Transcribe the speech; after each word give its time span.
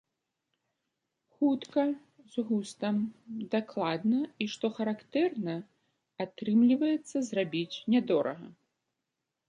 Хутка, 1.33 1.83
з 2.31 2.35
густам, 2.47 2.97
дакладна 3.53 4.23
і 4.43 4.49
што 4.55 4.73
характэрна, 4.81 5.55
атрымліваецца 6.27 7.17
зрабіць 7.33 7.81
нядорага. 7.97 8.47